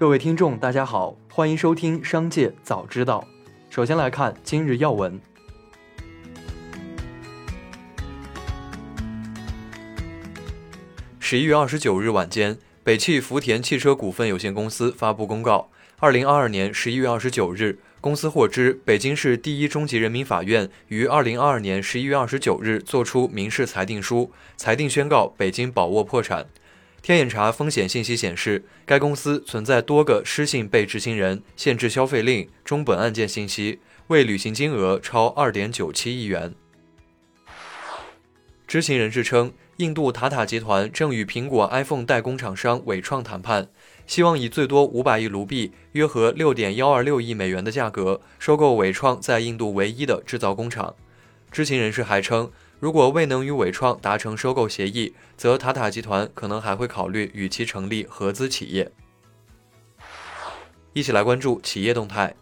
[0.00, 3.22] 各位听众，大家好，欢迎收听《商界早知道》。
[3.68, 5.20] 首先来看今日要闻。
[11.18, 15.68] 十一月二十九日晚间，北汽福田汽车股份有限公司发布公告：
[15.98, 26.46] 二零二二年十一月二十九日，公司获知北京市第一中级人民法院于二零二二年十一月二十九日作出民事裁定书，裁定宣告北京宝沃破产。
[27.02, 36.54] 天眼查风险信息显示，该公司存在多个失信被执行人、限制消费令、中本案件信息，未履行金额超二点九七亿元。
[38.66, 43.68] 知情人士称，印度塔塔集团正与苹果 iPhone 代工厂商伟创谈判，
[44.06, 50.94] 希望以最多五百亿卢币（约合六点幺二六亿美元）的价格收购伟创在印度唯一的制造工厂。
[51.50, 52.52] 知情人士还称。
[52.80, 58.90] 如果未能与伟创达成收购协议，则塔塔集团可能还会考虑与其成立合资企业。
[60.94, 62.34] 一起来关注企业动态。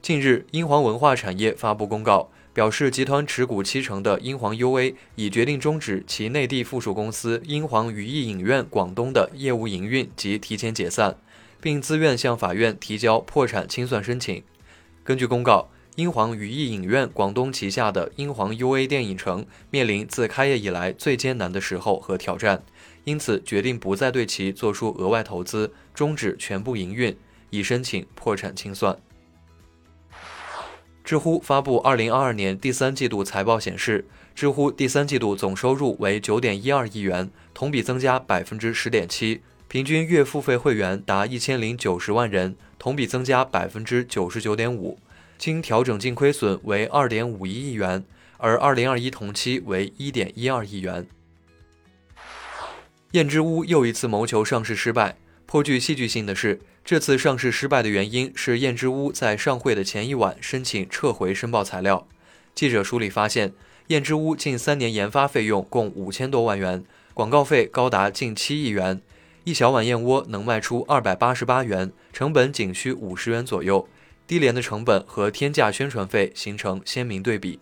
[0.00, 11.18] 近日，英皇文化产业发布公告，表示集团持股七成的英皇 UA 已决定终止其内地附属公司英皇娱艺影院广东的业务营运及提前解散，
[11.60, 14.42] 并自愿向法院提交破产清算申请。
[15.04, 15.68] 根据公告。
[15.96, 22.62] 英皇娱艺影院广东旗下的英皇 UA 电影城面临自开业以来最艰难的时候和挑战，
[23.04, 27.14] 因此决定不再对其做出额外投资，终止全部营运，
[27.50, 28.96] 以申请破产清算。
[31.04, 44.96] 知乎发布2022年第三季度财报显示，知乎第三季度总收入为9.12亿元，同比增加10.7%，平均月付费会员达1090万人，同比增加99.5%。
[45.42, 48.04] 经调整净亏损为二点五一亿元，
[48.36, 51.04] 而二零二一同期为一点一二亿元。
[53.10, 62.06] 燕之屋又一次谋求上市失败，颇具戏剧性的是，这次上市失败的原因是燕之屋在上会的前一晚申请撤回申报材料。
[62.54, 63.52] 记者梳理发现，
[63.88, 69.02] 燕之屋近三年研发费用共五千多万元，广告费高达近七亿元，
[69.42, 73.88] 一小碗燕窝能卖出二百八十八元，成本仅需五十元左右。
[74.26, 77.60] 低廉的成本和天价宣传费形成鲜明对比。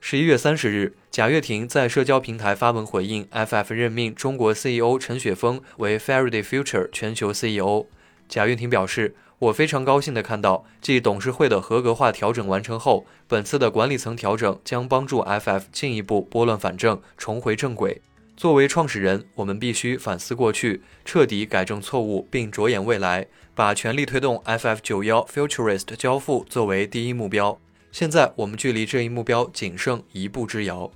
[0.00, 7.86] 十一月三十日，贾跃亭在社交平台发文回应 FF 任命中国 CEO 陈雪峰为 Faraday Future 全球 CEO。
[8.28, 18.02] 贾跃亭表示：“我非常高兴地看到，继董事会的合格化调整完成后，本次的管理层调整将帮助 FF 进一步拨乱反正，重回正轨。”
[18.36, 27.58] 作为创始人，我们必须反思过去，彻底改正错误，并着眼未来，把全力推动 FF 九幺 Futurist 交付作为第一目标。
[27.92, 30.90] 现在，我们距离这一目标仅剩一步之遥。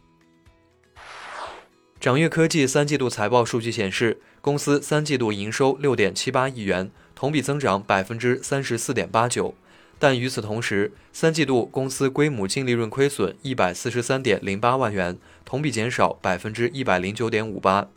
[2.00, 9.54] 掌阅科技三季度财报数据显示，公司三季度营收六点七八亿元，同比增长百分之三十四点八九。
[10.00, 17.88] 但与此同时，三季度公司规模净利润亏损一百四十三点零八万元，同比减少百分之一百零九点五八。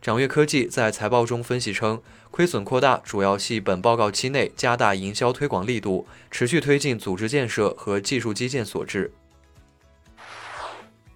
[0.00, 9.10] 掌阅科技在财报中分析称，亏损扩大主要系本报告期内加大营销推广力度、持续推进组织建设和技术基建所致。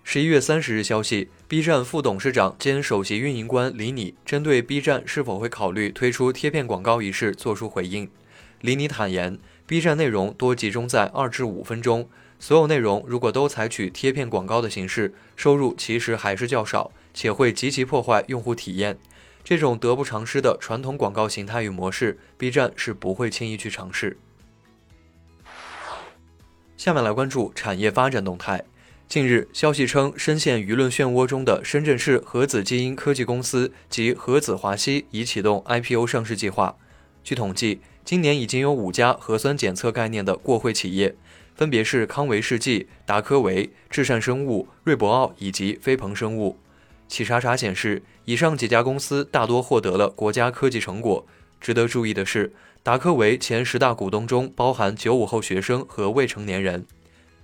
[0.02, 8.10] 十一月三十日消息，B 站副董事长兼首席运营官李拟针对 B 站是否会考虑推出贴片广告一事作出回应。
[8.60, 9.38] 李拟坦言。
[9.72, 12.06] B 站内容多集中在二至五分钟，
[12.38, 18.99] 所有内容如果都采取贴片广告的形式，收入其实还是较少，且会极其破坏用户体验。
[19.43, 24.19] 这种得不偿失的传统广告形态与模式，B 站是不会轻易去尝试。
[26.77, 28.62] 下面来关注产业发展动态。
[29.09, 36.77] 近日，消息称，深陷舆论漩涡中的深圳市核子基因科技公司及核子华西已启动 IPO 上市计划。
[37.25, 41.14] 据统计，今年已经有五家核酸检测概念的过会企业，
[41.54, 46.58] 分别是康维世纪、达科维、至善生物、瑞博奥以及飞鹏生物。
[47.08, 51.26] 企查查显示，以上几家公司大多获得了国家科技成果。
[51.60, 52.52] 值得注意的是，
[52.82, 56.84] 达科维前十大股东中包含九五后学生和未成年人。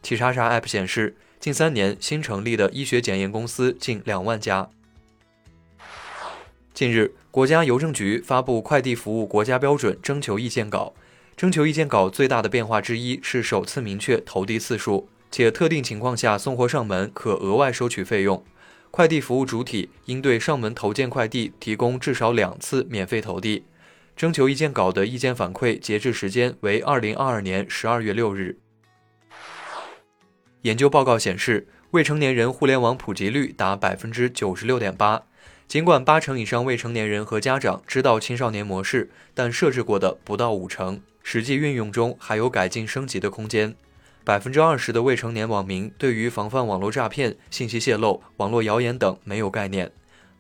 [0.03, 4.71] 企查查 App 显示，近三年新成立的医学检验公司近两万家。
[6.79, 10.95] 近日，国家邮政局发布快递服务国家标准征求意见稿。
[11.37, 18.45] 征求意见稿最大的变化之一是首次明确投递次数，且特定情况下送货上门可额外收取费用。
[18.93, 23.65] 快递服务主体应对上门投件快递提供至少两次免费投递。
[24.15, 28.57] 征求意见稿的意见反馈截至时间为二零二二年十二月六日。
[30.63, 35.25] 研究报告显示，未成年人互联网普及率达百分之九十六点八。
[35.69, 43.75] 尽管八成以上未成年人和家长知道青少年模式，但设置过的不到五成，实际运用中还有改进升级的空间。
[44.25, 49.93] 百分之二十的未成年网民对于防范网络诈骗、信息泄露、网络谣言等没有概念。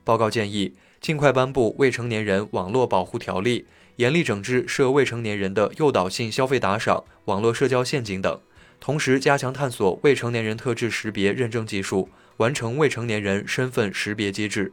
[0.03, 3.61] 报告建议，尽快颁布《未成年人网络保护条例》，
[3.97, 8.41] 严厉整治涉未成年人的诱导性消费打赏、网络社交陷阱等，
[8.81, 12.09] 同时加强探索未成年人特质识别认证技术，
[12.39, 14.73] 完成未成年人身份识别机制。